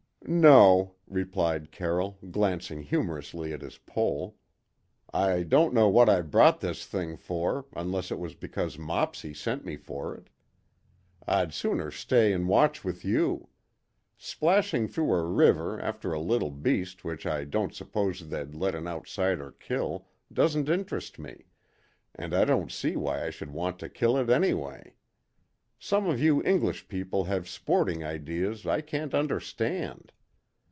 [0.27, 4.37] "No," replied Carroll, glancing humorously at his pole.
[5.13, 9.65] "I don't know what I brought this thing for, unless it was because Mopsy sent
[9.65, 10.29] me for it.
[11.27, 13.49] I'd sooner stay and watch with you.
[14.15, 18.87] Splashing through a river after a little beast which I don't suppose they'd let an
[18.87, 21.47] outsider kill doesn't interest me,
[22.15, 24.93] and I don't see why I should want to kill it, anyway.
[25.83, 30.13] Some of you English people have sporting ideas I can't understand.